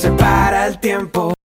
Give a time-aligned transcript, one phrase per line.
[0.00, 1.39] que se para el tiempo.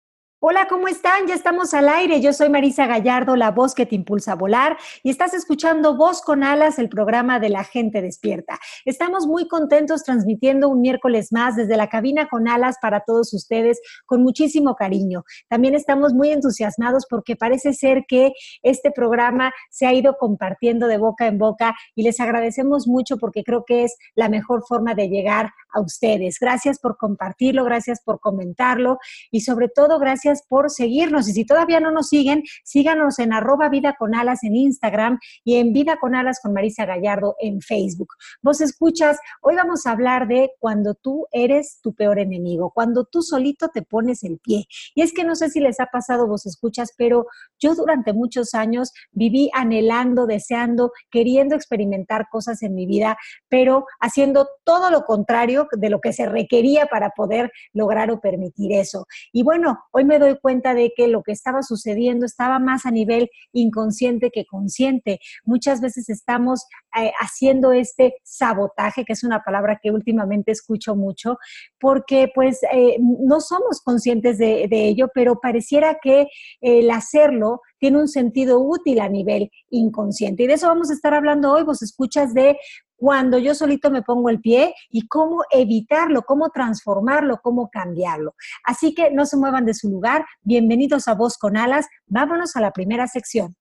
[0.44, 1.28] Hola, ¿cómo están?
[1.28, 2.20] Ya estamos al aire.
[2.20, 6.20] Yo soy Marisa Gallardo, la voz que te impulsa a volar, y estás escuchando Voz
[6.20, 8.58] con Alas, el programa de la gente despierta.
[8.84, 13.80] Estamos muy contentos transmitiendo un miércoles más desde la cabina con alas para todos ustedes,
[14.04, 15.22] con muchísimo cariño.
[15.48, 20.98] También estamos muy entusiasmados porque parece ser que este programa se ha ido compartiendo de
[20.98, 25.08] boca en boca y les agradecemos mucho porque creo que es la mejor forma de
[25.08, 26.38] llegar a ustedes.
[26.40, 28.98] Gracias por compartirlo, gracias por comentarlo
[29.30, 31.28] y sobre todo gracias por seguirnos.
[31.28, 33.96] Y si todavía no nos siguen, síganos en arroba vida
[34.42, 38.08] en Instagram y en vida con alas con Marisa Gallardo en Facebook.
[38.42, 43.22] Vos escuchas, hoy vamos a hablar de cuando tú eres tu peor enemigo, cuando tú
[43.22, 44.66] solito te pones el pie.
[44.94, 47.26] Y es que no sé si les ha pasado, vos escuchas, pero
[47.58, 53.16] yo durante muchos años viví anhelando, deseando, queriendo experimentar cosas en mi vida,
[53.48, 58.72] pero haciendo todo lo contrario de lo que se requería para poder lograr o permitir
[58.72, 59.06] eso.
[59.32, 62.90] Y bueno, hoy me doy cuenta de que lo que estaba sucediendo estaba más a
[62.90, 65.20] nivel inconsciente que consciente.
[65.44, 66.66] Muchas veces estamos
[66.98, 71.38] eh, haciendo este sabotaje, que es una palabra que últimamente escucho mucho,
[71.80, 76.28] porque pues eh, no somos conscientes de, de, ello, pero pareciera que
[76.60, 80.44] el hacerlo tiene un sentido útil a nivel inconsciente.
[80.44, 81.64] Y de eso vamos a estar hablando hoy.
[81.64, 82.56] Vos escuchas de
[83.02, 88.36] cuando yo solito me pongo el pie y cómo evitarlo, cómo transformarlo, cómo cambiarlo.
[88.62, 90.24] Así que no se muevan de su lugar.
[90.42, 91.88] Bienvenidos a Voz con Alas.
[92.06, 93.56] Vámonos a la primera sección.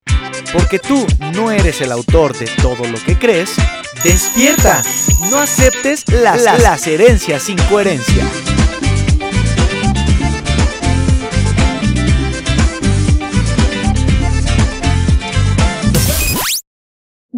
[0.53, 3.55] Porque tú no eres el autor de todo lo que crees,
[4.03, 4.83] despierta.
[5.31, 8.23] No aceptes las, las herencias sin coherencia.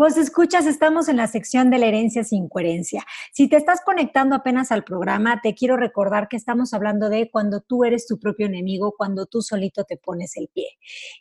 [0.04, 3.06] Vos escuchas, estamos en la sección de la herencia sin coherencia.
[3.32, 7.62] Si te estás conectando apenas al programa, te quiero recordar que estamos hablando de cuando
[7.62, 10.68] tú eres tu propio enemigo, cuando tú solito te pones el pie.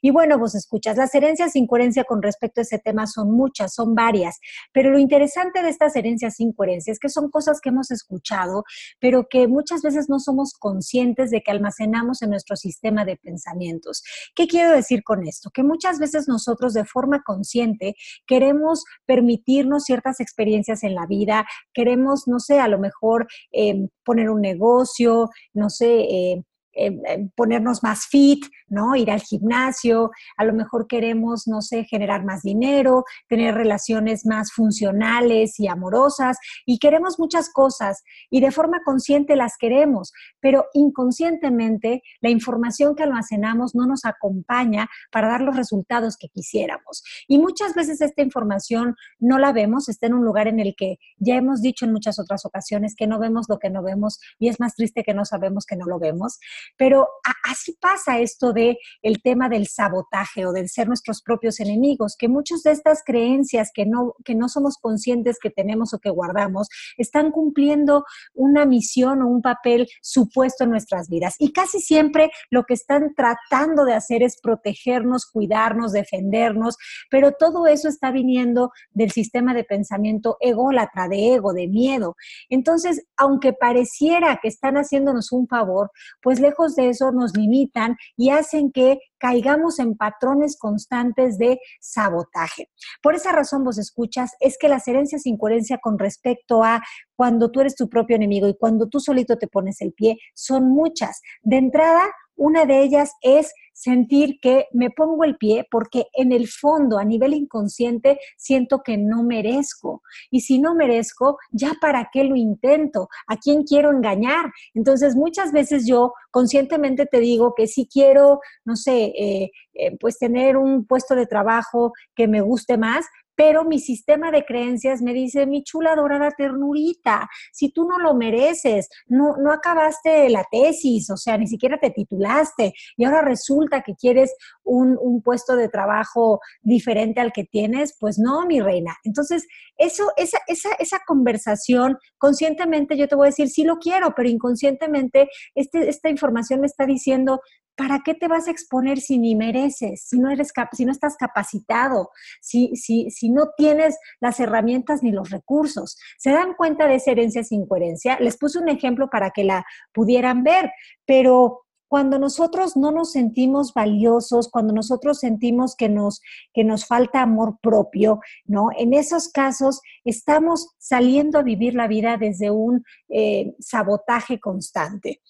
[0.01, 3.73] Y bueno, vos escuchas, las herencias sin coherencia con respecto a ese tema son muchas,
[3.73, 4.41] son varias,
[4.73, 8.65] pero lo interesante de estas herencias sin coherencia es que son cosas que hemos escuchado,
[8.99, 14.03] pero que muchas veces no somos conscientes de que almacenamos en nuestro sistema de pensamientos.
[14.35, 15.51] ¿Qué quiero decir con esto?
[15.51, 17.95] Que muchas veces nosotros de forma consciente
[18.27, 18.72] queremos
[19.07, 24.41] permitirnos ciertas experiencias en la vida, queremos, no sé, a lo mejor eh, poner un
[24.41, 26.43] negocio, no sé, eh,
[26.75, 28.97] eh, ponernos más fit, ¿no?
[28.97, 34.53] Ir al gimnasio, a lo mejor queremos, no sé, generar más dinero, tener relaciones más
[34.53, 42.03] funcionales y amorosas y queremos muchas cosas y de forma consciente las queremos, pero inconscientemente
[42.21, 47.05] la información que almacenamos no nos acompaña para dar los resultados que quisiéramos.
[47.29, 50.99] Y muchas veces esta información no la vemos, está en un lugar en el que
[51.19, 54.49] ya hemos dicho en muchas otras ocasiones que no vemos lo que no vemos y
[54.49, 56.39] es más triste que no sabemos que no lo vemos.
[56.77, 57.09] Pero
[57.45, 62.29] así pasa esto de el tema del sabotaje o del ser nuestros propios enemigos, que
[62.29, 66.69] muchas de estas creencias que no, que no somos conscientes que tenemos o que guardamos,
[66.97, 71.37] están cumpliendo una misión o un papel supuesto en nuestras vidas.
[71.39, 76.77] Y casi siempre lo que están tratando de hacer es protegernos, cuidarnos, defendernos,
[77.11, 82.17] pero todo eso está viniendo del sistema de pensamiento ególatra, de ego, de miedo.
[82.49, 86.41] Entonces, aunque pareciera que están haciéndonos un favor, pues
[86.77, 92.71] de eso nos limitan y hacen que caigamos en patrones constantes de sabotaje.
[93.03, 96.83] Por esa razón, vos escuchas, es que las herencias sin coherencia con respecto a
[97.15, 100.69] cuando tú eres tu propio enemigo y cuando tú solito te pones el pie son
[100.69, 101.21] muchas.
[101.43, 102.03] De entrada,
[102.37, 107.05] una de ellas es sentir que me pongo el pie porque en el fondo, a
[107.05, 110.03] nivel inconsciente, siento que no merezco.
[110.31, 114.53] Y si no merezco, ya para qué lo intento, a quién quiero engañar.
[114.75, 120.19] Entonces, muchas veces yo conscientemente te digo que si quiero, no sé, eh, eh, pues
[120.19, 123.07] tener un puesto de trabajo que me guste más,
[123.45, 128.15] pero mi sistema de creencias me dice, mi chula dorada ternurita, si tú no lo
[128.15, 133.83] mereces, no, no acabaste la tesis, o sea, ni siquiera te titulaste y ahora resulta
[133.83, 138.97] que quieres un, un puesto de trabajo diferente al que tienes, pues no, mi reina.
[139.03, 144.15] Entonces, eso, esa, esa, esa conversación, conscientemente yo te voy a decir, sí lo quiero,
[144.15, 147.41] pero inconscientemente este, esta información me está diciendo,
[147.77, 151.17] ¿para qué te vas a exponer si ni mereces, si no, eres si no estás
[151.17, 152.11] capacitado,
[152.41, 155.97] si, si, si no tienes las herramientas ni los recursos?
[156.19, 158.19] ¿Se dan cuenta de esa herencia sin coherencia?
[158.21, 160.71] Les puse un ejemplo para que la pudieran ver,
[161.07, 166.23] pero cuando nosotros no nos sentimos valiosos, cuando nosotros sentimos que nos,
[166.55, 168.69] que nos falta amor propio, ¿no?
[168.79, 175.21] En esos casos estamos saliendo a vivir la vida desde un eh, sabotaje constante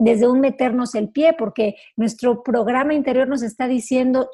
[0.00, 4.30] desde un meternos el pie, porque nuestro programa interior nos está diciendo,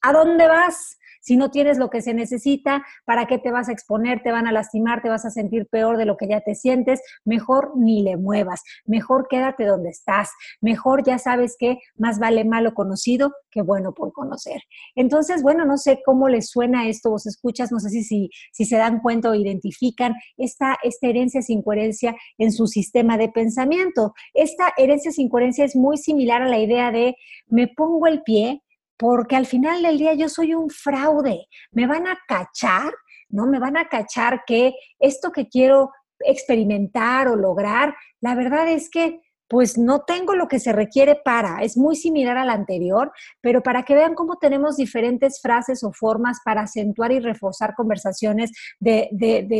[0.00, 0.95] ¿a dónde vas?
[1.26, 4.22] Si no tienes lo que se necesita, ¿para qué te vas a exponer?
[4.22, 7.00] Te van a lastimar, te vas a sentir peor de lo que ya te sientes.
[7.24, 10.30] Mejor ni le muevas, mejor quédate donde estás.
[10.60, 14.62] Mejor ya sabes que más vale malo conocido que bueno por conocer.
[14.94, 18.76] Entonces, bueno, no sé cómo les suena esto, vos escuchas, no sé si, si, se
[18.76, 24.14] dan cuenta o identifican esta herencia sin coherencia en su sistema de pensamiento.
[24.32, 27.16] Esta herencia sin coherencia es muy similar a la idea de
[27.48, 28.62] me pongo el pie,
[28.96, 31.46] porque al final del día yo soy un fraude.
[31.70, 32.92] Me van a cachar,
[33.28, 33.46] ¿no?
[33.46, 35.90] Me van a cachar que esto que quiero
[36.20, 41.62] experimentar o lograr, la verdad es que pues no tengo lo que se requiere para,
[41.62, 46.40] es muy similar al anterior, pero para que vean cómo tenemos diferentes frases o formas
[46.44, 48.50] para acentuar y reforzar conversaciones
[48.80, 49.08] de,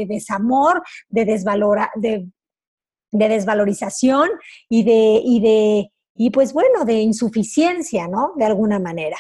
[0.08, 4.28] desamor, de, de, desvalorización
[4.68, 8.32] y de, y de y pues bueno, de insuficiencia, ¿no?
[8.36, 9.16] De alguna manera.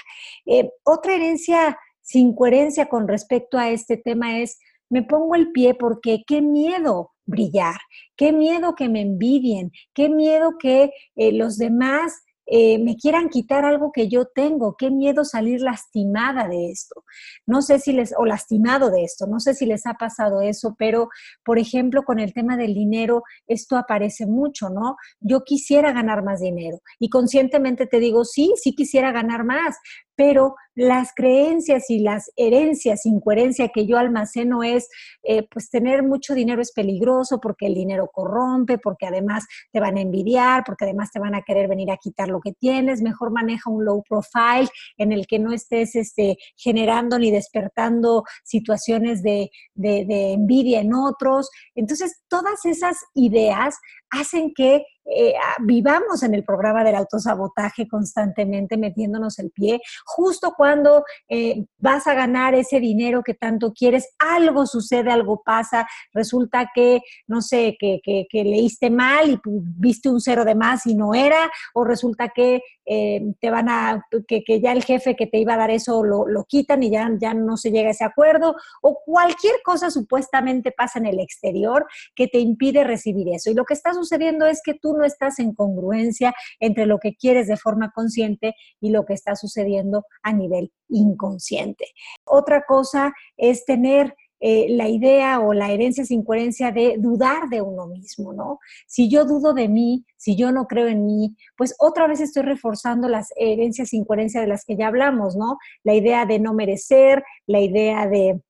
[0.46, 4.58] Eh, otra herencia sin coherencia con respecto a este tema es,
[4.88, 7.76] me pongo el pie porque qué miedo brillar,
[8.16, 13.64] qué miedo que me envidien, qué miedo que eh, los demás eh, me quieran quitar
[13.64, 17.02] algo que yo tengo, qué miedo salir lastimada de esto.
[17.46, 20.74] No sé si les, o lastimado de esto, no sé si les ha pasado eso,
[20.78, 21.08] pero
[21.44, 24.96] por ejemplo, con el tema del dinero, esto aparece mucho, ¿no?
[25.20, 29.76] Yo quisiera ganar más dinero y conscientemente te digo, sí, sí quisiera ganar más,
[30.16, 34.88] pero las creencias y las herencias, incoherencia que yo almaceno es,
[35.22, 39.98] eh, pues tener mucho dinero es peligroso porque el dinero corrompe, porque además te van
[39.98, 43.30] a envidiar, porque además te van a querer venir a quitar lo que tienes, mejor
[43.30, 49.50] maneja un low profile en el que no estés este, generando ni despertando situaciones de,
[49.74, 51.48] de envidia en otros.
[51.74, 53.76] Entonces, todas esas ideas
[54.10, 61.04] hacen que eh, vivamos en el programa del autosabotaje constantemente metiéndonos el pie, justo cuando
[61.28, 67.00] eh, vas a ganar ese dinero que tanto quieres, algo sucede, algo pasa, resulta que,
[67.28, 71.50] no sé, que, que, leíste mal y viste un cero de más y no era,
[71.74, 75.58] o resulta que eh, te van a, que, ya el jefe que te iba a
[75.58, 79.00] dar eso lo, lo quitan y ya, ya no se llega a ese acuerdo, o
[79.04, 83.50] cualquier cosa supuestamente pasa en el exterior que te impide recibir eso.
[83.50, 87.14] Y lo que está sucediendo es que tú no estás en congruencia entre lo que
[87.14, 91.86] quieres de forma consciente y lo que está sucediendo a nivel inconsciente.
[92.24, 97.62] Otra cosa es tener eh, la idea o la herencia sin coherencia de dudar de
[97.62, 98.58] uno mismo, ¿no?
[98.86, 102.42] Si yo dudo de mí, si yo no creo en mí, pues otra vez estoy
[102.42, 105.56] reforzando las herencias sin coherencia de las que ya hablamos, ¿no?
[105.84, 108.42] La idea de no merecer, la idea de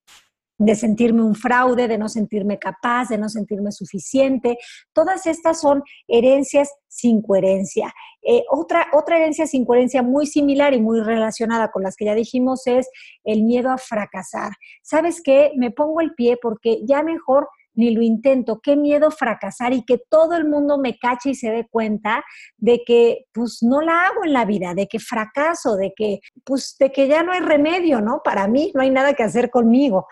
[0.57, 4.57] de sentirme un fraude, de no sentirme capaz, de no sentirme suficiente.
[4.93, 7.93] Todas estas son herencias sin coherencia.
[8.23, 12.15] Eh, otra, otra herencia sin coherencia muy similar y muy relacionada con las que ya
[12.15, 12.89] dijimos es
[13.23, 14.51] el miedo a fracasar.
[14.81, 15.51] ¿Sabes qué?
[15.55, 17.47] Me pongo el pie porque ya mejor
[17.77, 21.51] ni lo intento, qué miedo fracasar y que todo el mundo me cache y se
[21.51, 22.25] dé cuenta
[22.57, 26.75] de que pues no la hago en la vida, de que fracaso, de que pues
[26.79, 28.21] de que ya no hay remedio, ¿no?
[28.23, 30.07] Para mí no hay nada que hacer conmigo.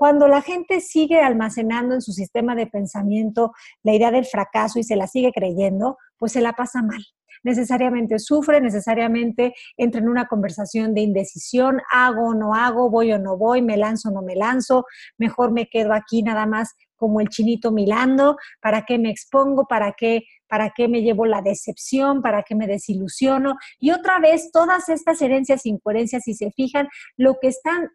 [0.00, 3.52] Cuando la gente sigue almacenando en su sistema de pensamiento
[3.82, 7.04] la idea del fracaso y se la sigue creyendo, pues se la pasa mal.
[7.42, 13.18] Necesariamente sufre, necesariamente entra en una conversación de indecisión, hago o no hago, voy o
[13.18, 14.86] no voy, me lanzo o no me lanzo,
[15.18, 19.92] mejor me quedo aquí nada más como el chinito milando, para qué me expongo, para
[19.92, 23.54] qué para qué me llevo la decepción, para qué me desilusiono.
[23.78, 27.90] Y otra vez, todas estas herencias incoherencias, si se fijan, lo que están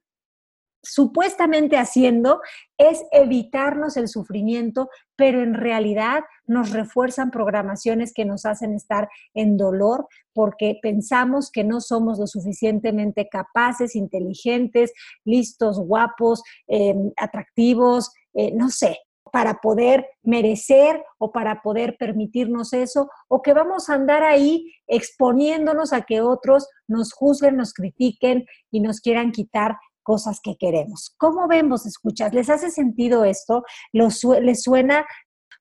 [0.85, 2.41] supuestamente haciendo
[2.77, 9.57] es evitarnos el sufrimiento, pero en realidad nos refuerzan programaciones que nos hacen estar en
[9.57, 18.51] dolor porque pensamos que no somos lo suficientemente capaces, inteligentes, listos, guapos, em, atractivos, eh,
[18.53, 18.99] no sé,
[19.31, 25.91] para poder merecer o para poder permitirnos eso, o que vamos a andar ahí exponiéndonos
[25.91, 31.13] a que otros nos juzguen, nos critiquen y nos quieran quitar cosas que queremos.
[31.17, 32.33] ¿Cómo vemos, escuchas?
[32.33, 33.65] ¿Les hace sentido esto?
[33.91, 35.05] ¿Les suena?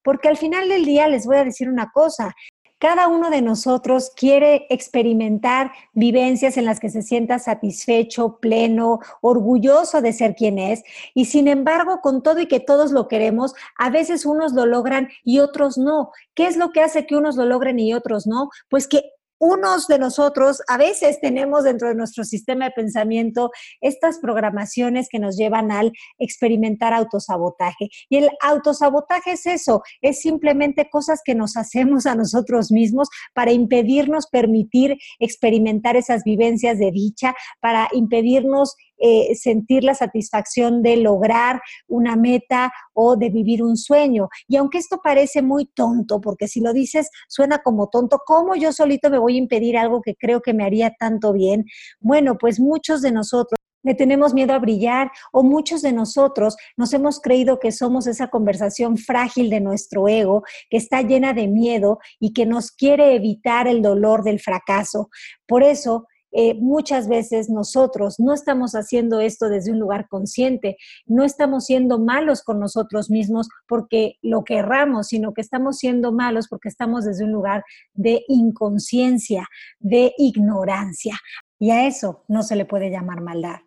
[0.05, 2.37] Porque al final del día les voy a decir una cosa.
[2.79, 10.03] Cada uno de nosotros quiere experimentar vivencias en las que se sienta satisfecho, pleno, orgulloso
[10.03, 10.83] de ser quien es.
[11.15, 15.09] Y sin embargo, con todo y que todos lo queremos, a veces unos lo logran
[15.25, 16.11] y otros no.
[16.35, 18.51] ¿Qué es lo que hace que unos lo logren y otros no?
[18.69, 23.51] Pues que unos de nosotros a veces tenemos dentro de nuestro sistema de pensamiento
[23.81, 27.89] estas programaciones que nos llevan al experimentar autosabotaje.
[28.09, 33.53] Y el autosabotaje es eso, es simplemente cosas que nos hacemos a nosotros mismos para
[33.53, 38.75] impedirnos permitir experimentar esas vivencias de dicha, para impedirnos
[39.07, 44.31] eh, sentir la satisfacción de lograr una meta o de vivir un sueño.
[44.49, 48.73] Y aunque esto parece muy tonto, porque si lo dices suena como tonto, ¿cómo yo
[48.73, 51.67] solito me voy a impedir algo que creo que me haría tanto bien?
[52.01, 56.95] Bueno, pues muchos de nosotros le tenemos miedo a brillar o muchos de nosotros nos
[56.95, 61.99] hemos creído que somos esa conversación frágil de nuestro ego que está llena de miedo
[62.19, 65.11] y que nos quiere evitar el dolor del fracaso.
[65.47, 66.07] Por eso
[66.37, 70.77] eh, muchas veces nosotros no estamos haciendo esto desde un lugar consciente,
[71.07, 76.49] no estamos siendo malos con nosotros mismos porque lo querramos, sino que estamos siendo malos
[76.49, 77.63] porque estamos desde un lugar
[77.93, 79.47] de inconsciencia,
[79.79, 81.17] de ignorancia.
[81.61, 83.61] Y a eso no se le puede llamar maldad.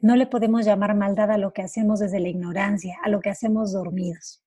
[0.00, 3.30] No le podemos llamar maldad a lo que hacemos desde la ignorancia, a lo que
[3.30, 4.42] hacemos dormidos.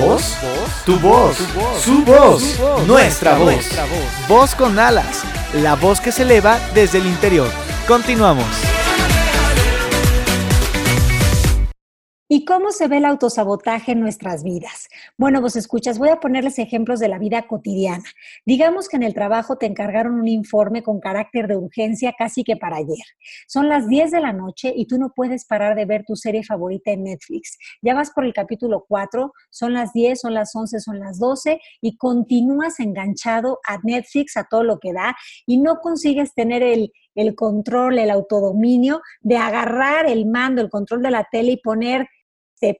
[0.00, 0.36] ¿Voz?
[0.84, 1.38] Tu voz,
[1.82, 3.66] su voz, nuestra voz.
[4.28, 5.24] Voz con alas,
[5.54, 7.48] la voz que se eleva desde el interior.
[7.88, 8.46] Continuamos.
[12.28, 14.88] ¿Y cómo se ve el autosabotaje en nuestras vidas?
[15.16, 18.02] Bueno, vos escuchas, voy a ponerles ejemplos de la vida cotidiana.
[18.44, 22.56] Digamos que en el trabajo te encargaron un informe con carácter de urgencia casi que
[22.56, 23.04] para ayer.
[23.46, 26.42] Son las 10 de la noche y tú no puedes parar de ver tu serie
[26.42, 27.58] favorita en Netflix.
[27.80, 31.60] Ya vas por el capítulo 4, son las 10, son las 11, son las 12
[31.80, 35.14] y continúas enganchado a Netflix a todo lo que da
[35.46, 41.02] y no consigues tener el, el control, el autodominio de agarrar el mando, el control
[41.02, 42.06] de la tele y poner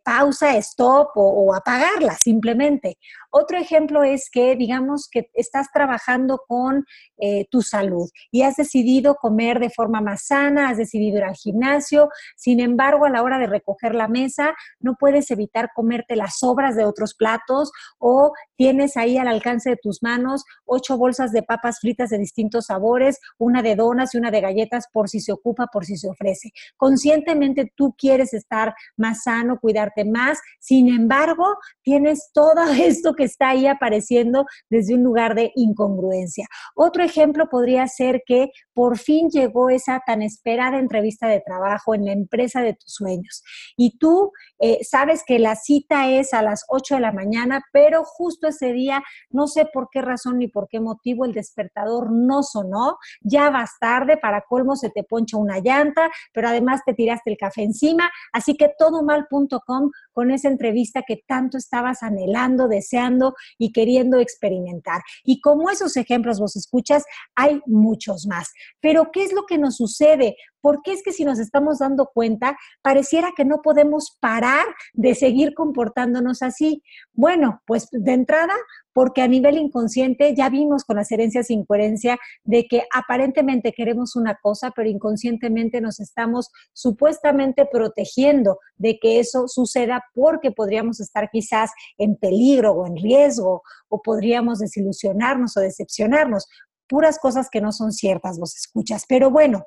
[0.04, 2.98] pausa, stop o, apagarla simplemente.
[3.30, 6.84] Otro ejemplo es que digamos que estás trabajando con
[7.18, 11.34] eh, tu salud y has decidido comer de forma más sana, has decidido ir al
[11.34, 16.38] gimnasio, sin embargo a la hora de recoger la mesa no puedes evitar comerte las
[16.38, 21.42] sobras de otros platos o tienes ahí al alcance de tus manos ocho bolsas de
[21.42, 25.32] papas fritas de distintos sabores, una de donas y una de galletas por si se
[25.32, 26.50] ocupa, por si se ofrece.
[26.76, 30.38] Conscientemente tú quieres estar más sano, cuidarte más.
[30.60, 36.46] Sin embargo, tienes todo esto que está ahí apareciendo desde un lugar de incongruencia.
[36.76, 42.04] Otro ejemplo podría ser que por fin llegó esa tan esperada entrevista de trabajo en
[42.04, 43.42] la empresa de tus sueños
[43.76, 48.04] y tú eh, sabes que la cita es a las 8 de la mañana, pero
[48.04, 52.42] justo ese día, no sé por qué razón ni por qué motivo, el despertador no
[52.42, 57.30] sonó, ya vas tarde, para colmo se te poncha una llanta, pero además te tiraste
[57.30, 62.68] el café encima, así que todo mal punto con esa entrevista que tanto estabas anhelando,
[62.68, 65.02] deseando y queriendo experimentar.
[65.24, 68.52] Y como esos ejemplos vos escuchas, hay muchos más.
[68.80, 70.36] Pero ¿qué es lo que nos sucede?
[70.60, 75.54] Porque es que si nos estamos dando cuenta, pareciera que no podemos parar de seguir
[75.54, 76.82] comportándonos así.
[77.12, 78.54] Bueno, pues de entrada,
[78.96, 84.16] porque a nivel inconsciente ya vimos con las herencias sin coherencia de que aparentemente queremos
[84.16, 91.28] una cosa, pero inconscientemente nos estamos supuestamente protegiendo de que eso suceda porque podríamos estar
[91.30, 93.60] quizás en peligro o en riesgo
[93.90, 96.46] o podríamos desilusionarnos o decepcionarnos.
[96.88, 99.04] Puras cosas que no son ciertas, vos escuchas.
[99.06, 99.66] Pero bueno,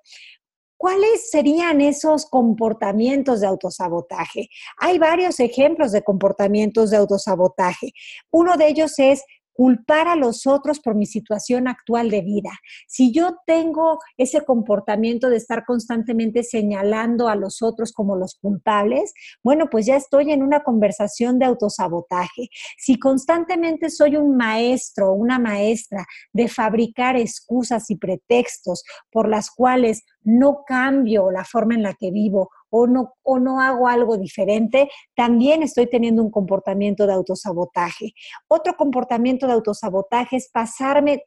[0.80, 4.48] ¿Cuáles serían esos comportamientos de autosabotaje?
[4.78, 7.92] Hay varios ejemplos de comportamientos de autosabotaje.
[8.32, 9.26] Uno de ellos es
[9.60, 12.52] culpar a los otros por mi situación actual de vida.
[12.88, 19.12] Si yo tengo ese comportamiento de estar constantemente señalando a los otros como los culpables,
[19.44, 22.48] bueno, pues ya estoy en una conversación de autosabotaje.
[22.78, 29.52] Si constantemente soy un maestro o una maestra de fabricar excusas y pretextos por las
[29.52, 34.18] cuales no cambio la forma en la que vivo o no, o no hago algo
[34.18, 38.14] diferente, también estoy teniendo un comportamiento de autosabotaje.
[38.48, 41.24] Otro comportamiento de autosabotaje es pasarme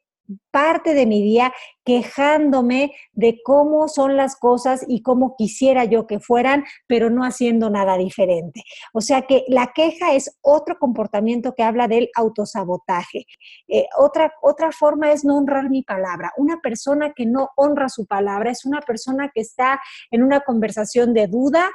[0.51, 1.53] parte de mi día
[1.83, 7.69] quejándome de cómo son las cosas y cómo quisiera yo que fueran, pero no haciendo
[7.69, 8.63] nada diferente.
[8.93, 13.25] O sea que la queja es otro comportamiento que habla del autosabotaje.
[13.67, 16.31] Eh, otra, otra forma es no honrar mi palabra.
[16.37, 21.13] Una persona que no honra su palabra es una persona que está en una conversación
[21.13, 21.69] de duda,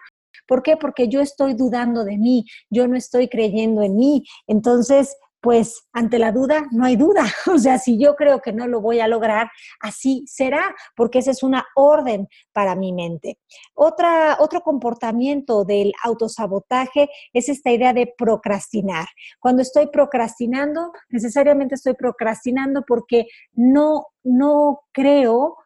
[0.46, 0.76] ¿Por qué?
[0.78, 4.24] Porque yo estoy dudando de mí, yo no estoy creyendo en mí.
[4.46, 7.24] Entonces, pues ante la duda no hay duda.
[7.54, 11.30] O sea, si yo creo que no lo voy a lograr, así será, porque esa
[11.30, 13.38] es una orden para mi mente.
[13.74, 19.06] Otra, otro comportamiento del autosabotaje es esta idea de procrastinar.
[19.40, 25.56] Cuando estoy procrastinando, necesariamente estoy procrastinando porque no, no creo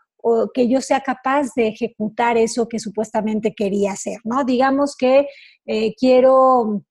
[0.55, 4.45] que yo sea capaz de ejecutar eso que supuestamente quería hacer, ¿no?
[4.45, 5.27] Digamos que
[5.67, 6.85] eh, quiero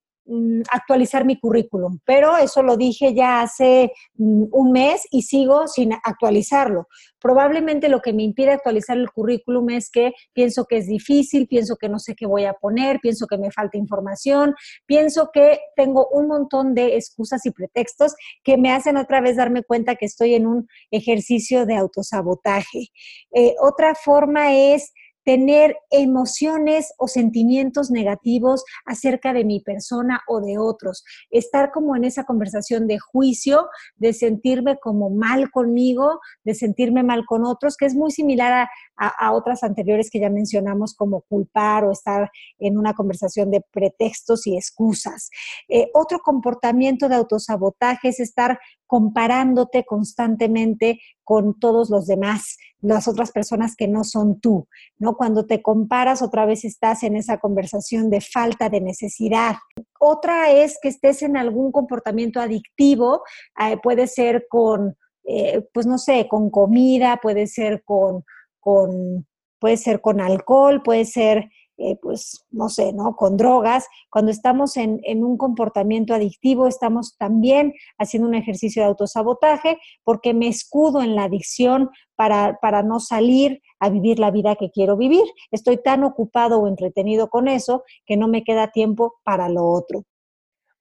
[0.71, 5.93] actualizar mi currículum, pero eso lo dije ya hace mm, un mes y sigo sin
[5.93, 6.87] actualizarlo.
[7.19, 11.75] Probablemente lo que me impide actualizar el currículum es que pienso que es difícil, pienso
[11.75, 16.07] que no sé qué voy a poner, pienso que me falta información, pienso que tengo
[16.11, 20.33] un montón de excusas y pretextos que me hacen otra vez darme cuenta que estoy
[20.33, 22.87] en un ejercicio de autosabotaje.
[23.33, 24.91] Eh, otra forma es
[25.23, 32.05] tener emociones o sentimientos negativos acerca de mi persona o de otros, estar como en
[32.05, 37.85] esa conversación de juicio, de sentirme como mal conmigo, de sentirme mal con otros, que
[37.85, 42.93] es muy similar a, otras anteriores que ya mencionamos como culpar o estar en una
[42.93, 45.29] conversación de pretextos y excusas.
[45.67, 48.59] Eh, otro comportamiento de autosabotaje es estar
[48.91, 54.67] comparándote constantemente con todos los demás, las otras personas que no son tú,
[54.99, 55.15] ¿no?
[55.15, 59.55] Cuando te comparas otra vez estás en esa conversación de falta de necesidad.
[59.97, 63.23] Otra es que estés en algún comportamiento adictivo,
[63.61, 68.25] eh, puede ser con, eh, pues no sé, con comida, puede ser con,
[68.59, 69.25] con,
[69.57, 73.15] puede ser con alcohol, puede ser eh, pues, no sé, ¿no?
[73.15, 73.87] Con drogas.
[74.09, 80.33] Cuando estamos en, en, un comportamiento adictivo, estamos también haciendo un ejercicio de autosabotaje porque
[80.33, 84.95] me escudo en la adicción para, para no salir a vivir la vida que quiero
[84.95, 85.23] vivir.
[85.49, 90.03] Estoy tan ocupado o entretenido con eso que no me queda tiempo para lo otro.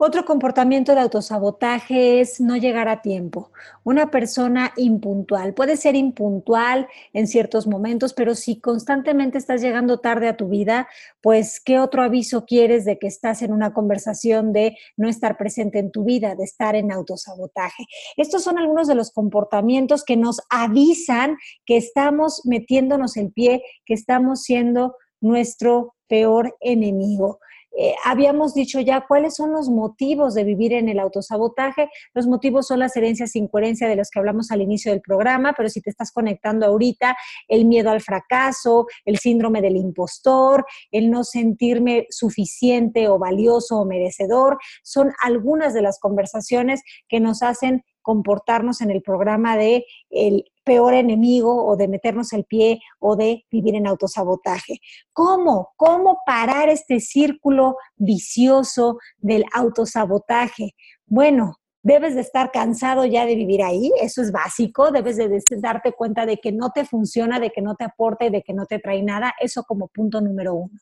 [0.02, 3.50] Otro comportamiento de autosabotaje es no llegar a tiempo.
[3.84, 5.52] Una persona impuntual.
[5.52, 10.88] Puede ser impuntual en ciertos momentos, pero si constantemente estás llegando tarde a tu vida,
[11.20, 15.78] pues ¿qué otro aviso quieres de que estás en una conversación de no estar presente
[15.78, 17.84] en tu vida, de estar en autosabotaje?
[18.16, 21.36] Estos son algunos de los comportamientos que nos avisan
[21.66, 27.38] que estamos metiéndonos el pie, que estamos siendo nuestro peor enemigo.
[27.78, 31.88] Eh, habíamos dicho ya cuáles son los motivos de vivir en el autosabotaje.
[32.14, 35.54] Los motivos son las herencias sin coherencia de los que hablamos al inicio del programa,
[35.56, 37.16] pero si te estás conectando ahorita,
[37.48, 43.84] el miedo al fracaso, el síndrome del impostor, el no sentirme suficiente o valioso o
[43.84, 50.44] merecedor, son algunas de las conversaciones que nos hacen comportarnos en el programa de el
[50.64, 54.80] peor enemigo o de meternos el pie o de vivir en autosabotaje.
[55.12, 55.68] ¿Cómo?
[55.76, 60.74] ¿Cómo parar este círculo vicioso del autosabotaje?
[61.06, 65.92] Bueno, debes de estar cansado ya de vivir ahí, eso es básico, debes de darte
[65.92, 68.66] cuenta de que no te funciona, de que no te aporta y de que no
[68.66, 70.80] te trae nada, eso como punto número uno.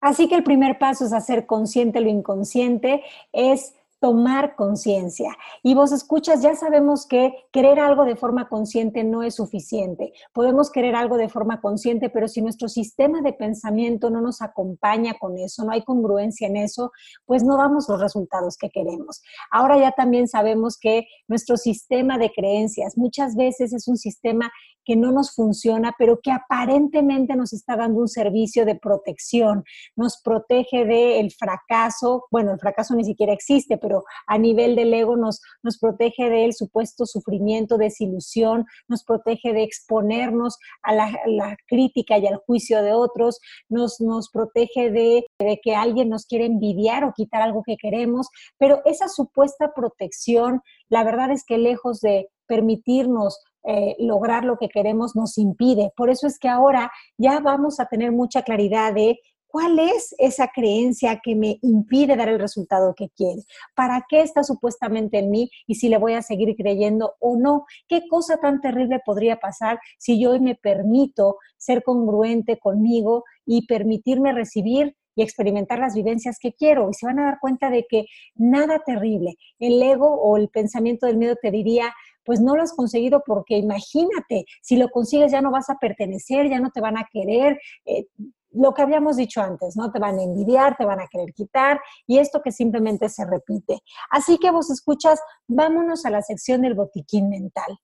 [0.00, 5.34] Así que el primer paso es hacer consciente lo inconsciente, es tomar conciencia.
[5.62, 10.12] Y vos escuchas, ya sabemos que querer algo de forma consciente no es suficiente.
[10.34, 15.14] Podemos querer algo de forma consciente, pero si nuestro sistema de pensamiento no nos acompaña
[15.18, 16.92] con eso, no hay congruencia en eso,
[17.24, 19.22] pues no damos los resultados que queremos.
[19.50, 24.52] Ahora ya también sabemos que nuestro sistema de creencias muchas veces es un sistema
[24.84, 29.64] que no nos funciona, pero que aparentemente nos está dando un servicio de protección,
[29.96, 35.16] nos protege del fracaso, bueno, el fracaso ni siquiera existe, pero a nivel del ego
[35.16, 42.26] nos, nos protege del supuesto sufrimiento, desilusión, nos protege de exponernos a la, crítica y
[42.26, 47.12] al juicio de otros, nos, nos protege de, de que alguien nos quiere envidiar o
[47.14, 53.40] quitar algo que queremos, pero esa supuesta protección, la verdad es que lejos de permitirnos
[53.66, 55.92] eh, lograr lo que queremos nos impide.
[55.96, 59.18] Por eso es que ahora ya vamos a tener mucha claridad de
[59.54, 63.42] cuál es esa creencia que me impide dar el resultado que quiere,
[63.76, 67.64] para qué está supuestamente en mí y si le voy a seguir creyendo o no,
[67.86, 74.32] qué cosa tan terrible podría pasar si yo me permito ser congruente conmigo y permitirme
[74.32, 76.90] recibir y experimentar las vivencias que quiero.
[76.90, 79.36] Y se van a dar cuenta de que nada terrible.
[79.60, 83.56] El ego o el pensamiento del miedo te diría, pues no lo has conseguido porque
[83.56, 87.58] imagínate, si lo consigues ya no vas a pertenecer, ya no te van a querer.
[87.84, 88.06] Eh,
[88.54, 89.90] lo que habíamos dicho antes, ¿no?
[89.90, 93.80] Te van a envidiar, te van a querer quitar y esto que simplemente se repite.
[94.10, 97.78] Así que vos escuchas, vámonos a la sección del botiquín mental.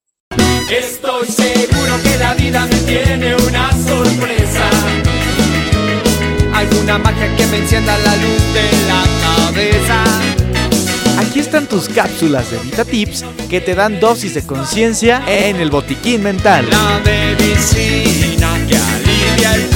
[0.71, 4.71] Estoy seguro que la vida me tiene una sorpresa.
[6.55, 10.00] Alguna magia que me encienda la luz de la cabeza
[11.51, 16.65] están tus cápsulas de VitaTips que te dan dosis de conciencia en el botiquín mental.
[16.71, 19.69] La medicina que alivia el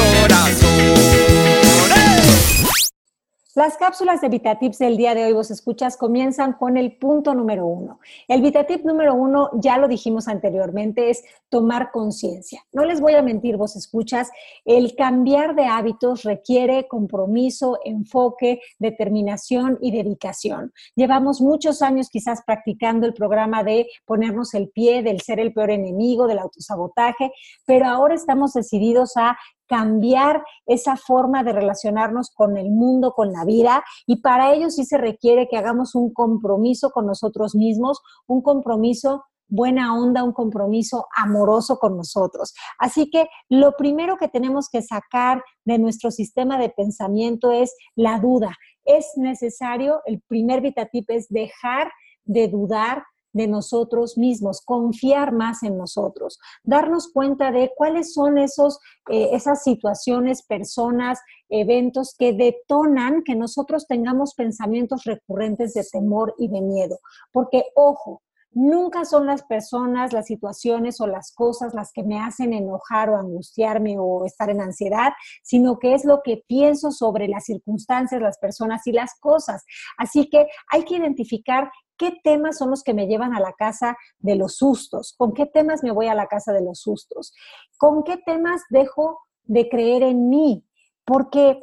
[3.57, 7.65] Las cápsulas de VitaTips del día de hoy, vos escuchas, comienzan con el punto número
[7.65, 8.01] uno.
[8.27, 12.65] El VitaTip número uno, ya lo dijimos anteriormente, es tomar conciencia.
[12.73, 14.33] No les voy a mentir, vos escuchas,
[14.65, 20.73] el cambiar de hábitos requiere compromiso, enfoque, determinación y dedicación.
[20.97, 25.71] Llevamos muchos años quizás practicando el programa de ponernos el pie, del ser el peor
[25.71, 27.31] enemigo, del autosabotaje,
[27.65, 33.45] pero ahora estamos decididos a cambiar esa forma de relacionarnos con el mundo, con la
[33.45, 38.43] vida, y para ello sí se requiere que hagamos un compromiso con nosotros mismos, un
[38.43, 42.55] compromiso buena onda, un compromiso amoroso con nosotros.
[42.79, 48.19] Así que lo primero que tenemos que sacar de nuestro sistema de pensamiento es la
[48.19, 48.55] duda.
[48.85, 51.91] Es necesario, el primer vitatip es dejar
[52.25, 58.79] de dudar de nosotros mismos, confiar más en nosotros, darnos cuenta de cuáles son esos,
[59.11, 61.19] eh, esas situaciones, personas,
[61.51, 66.99] eventos que detonan que nosotros tengamos pensamientos recurrentes de temor y de miedo.
[67.33, 68.23] Porque, ojo,
[68.55, 73.17] Nunca son las personas, las situaciones o las cosas las que me hacen enojar o
[73.17, 78.39] angustiarme o estar en ansiedad, sino que es lo que pienso sobre las circunstancias, las
[78.39, 79.65] personas y las cosas.
[79.99, 83.97] Así que hay que identificar qué temas son los que me llevan a la casa
[84.19, 87.33] de los sustos, con qué temas me voy a la casa de los sustos,
[87.79, 90.65] con qué temas dejo de creer en mí,
[91.05, 91.63] porque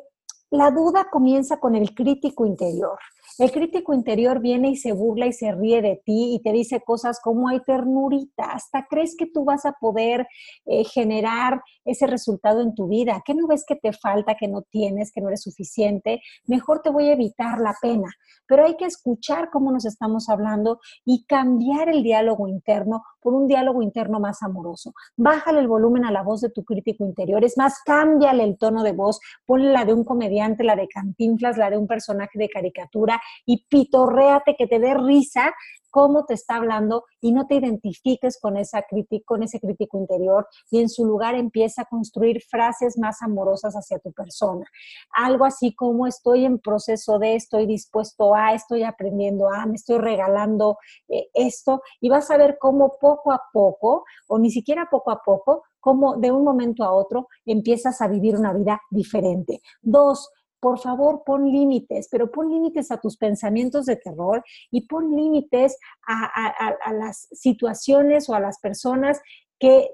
[0.49, 2.99] la duda comienza con el crítico interior.
[3.41, 6.79] El crítico interior viene y se burla y se ríe de ti y te dice
[6.81, 10.27] cosas como hay ternurita, hasta crees que tú vas a poder
[10.67, 13.23] eh, generar ese resultado en tu vida.
[13.25, 16.21] ¿Qué no ves que te falta, que no tienes, que no eres suficiente?
[16.45, 18.11] Mejor te voy a evitar la pena.
[18.45, 23.47] Pero hay que escuchar cómo nos estamos hablando y cambiar el diálogo interno por un
[23.47, 24.93] diálogo interno más amoroso.
[25.15, 27.43] Bájale el volumen a la voz de tu crítico interior.
[27.43, 29.19] Es más, cámbiale el tono de voz.
[29.45, 33.65] Ponle la de un comediante, la de cantinflas, la de un personaje de caricatura y
[33.67, 35.53] pitorréate que te dé risa
[35.91, 38.83] cómo te está hablando y no te identifiques con, esa
[39.25, 43.99] con ese crítico interior y en su lugar empieza a construir frases más amorosas hacia
[43.99, 44.65] tu persona.
[45.13, 49.99] Algo así como estoy en proceso de, estoy dispuesto a, estoy aprendiendo a, me estoy
[49.99, 50.77] regalando
[51.09, 55.21] eh, esto y vas a ver cómo poco a poco, o ni siquiera poco a
[55.23, 59.61] poco, cómo de un momento a otro empiezas a vivir una vida diferente.
[59.81, 60.29] Dos,
[60.61, 65.75] por favor, pon límites, pero pon límites a tus pensamientos de terror y pon límites
[66.07, 69.19] a, las situaciones o a las personas
[69.59, 69.89] que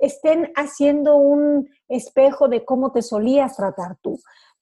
[0.00, 4.18] estén haciendo un espejo de cómo te solías tratar tú.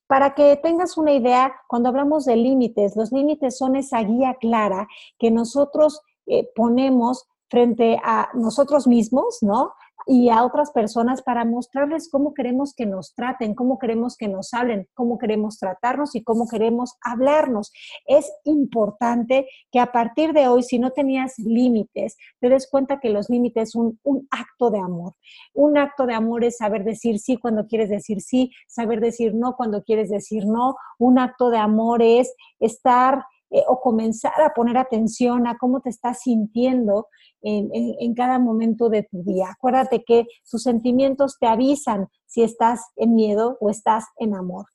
[0.06, 4.86] Para que tengas una idea, cuando hablamos de límites, los límites son esa guía clara
[5.18, 9.72] que nosotros eh, ponemos frente a nosotros mismos, ¿no?
[10.10, 14.54] Y a otras personas para mostrarles cómo queremos que nos traten, cómo queremos que nos
[14.54, 17.70] hablen, cómo queremos tratarnos y cómo queremos hablarnos.
[18.06, 23.10] Es importante que a partir de hoy, si no tenías límites, te des cuenta que
[23.10, 25.12] los límites son un acto de amor.
[25.52, 29.56] Un acto de amor es saber decir sí cuando quieres decir sí, saber decir no
[29.56, 30.76] cuando quieres decir no.
[30.98, 35.90] Un acto de amor es estar eh, o comenzar a poner atención a cómo te
[35.90, 37.08] estás sintiendo
[37.40, 39.46] en, cada momento de tu día.
[39.50, 44.66] Acuérdate que tus sentimientos te avisan si estás en miedo o estás en amor.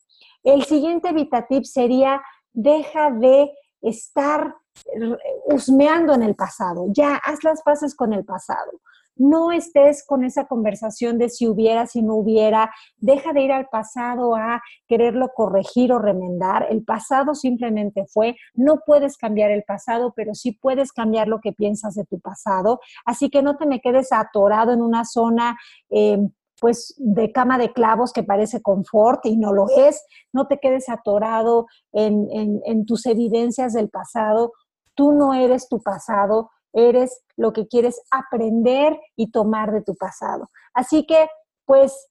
[0.44, 2.22] El siguiente VitaTip sería,
[2.54, 4.56] deja de estar
[4.86, 8.72] eh, husmeando en el pasado, ya haz las paces con el pasado
[9.16, 13.68] no estés con esa conversación de si hubiera, si no hubiera, deja de ir al
[13.68, 16.68] pasado a quererlo corregir o remendar.
[16.70, 21.54] El pasado simplemente fue, no puedes cambiar el pasado, pero sí puedes cambiar lo que
[21.54, 22.80] piensas de tu pasado.
[23.06, 25.58] Así que no te me quedes atorado en una zona.
[25.90, 26.18] Eh,
[26.62, 30.88] pues de cama de clavos que parece confort y no lo es, no te quedes
[30.88, 34.54] atorado en tus evidencias del pasado,
[34.96, 40.50] tú no eres tu pasado, eres lo que quieres aprender y tomar de tu pasado.
[40.74, 41.28] Así que,
[41.66, 42.10] pues,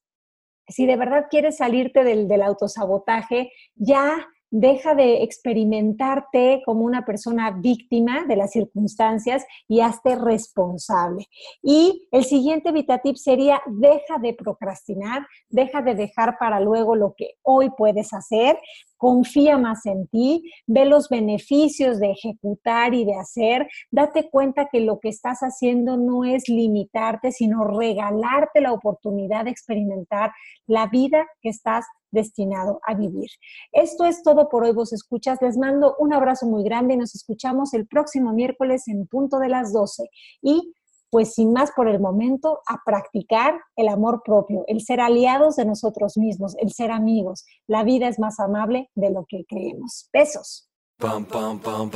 [0.68, 7.50] si de verdad quieres salirte del, del autosabotaje, ya deja de experimentarte como una persona
[7.50, 11.26] víctima de las circunstancias y hazte responsable.
[11.62, 17.36] Y el siguiente VitaTip sería, deja de procrastinar, deja de dejar para luego lo que
[17.42, 18.58] hoy puedes hacer,
[19.02, 24.78] confía más en ti, ve los beneficios de ejecutar y de hacer, date cuenta que
[24.78, 30.30] lo que estás haciendo no es limitarte, sino regalarte la oportunidad de experimentar
[30.68, 33.28] la vida que estás destinado a vivir.
[33.72, 35.38] Esto es todo por hoy, vos escuchas.
[35.42, 39.48] Les mando un abrazo muy grande y nos escuchamos el próximo miércoles en punto de
[39.48, 40.04] las 12.
[40.42, 40.74] Y
[41.12, 45.66] pues sin más por el momento, a practicar el amor propio, el ser aliados de
[45.66, 47.44] nosotros mismos, el ser amigos.
[47.66, 50.08] La vida es más amable de lo que creemos.
[50.10, 50.70] Besos.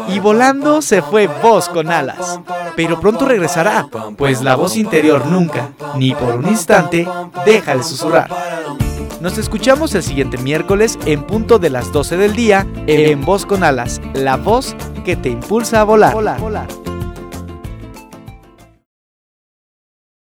[0.09, 2.41] Y volando se fue voz con alas,
[2.77, 7.07] pero pronto regresará, pues la voz interior nunca, ni por un instante,
[7.47, 8.29] deja de susurrar.
[9.23, 13.65] Nos escuchamos el siguiente miércoles en punto de las 12 del día en Voz con
[13.65, 14.77] Alas, la voz
[15.07, 16.15] que te impulsa a volar.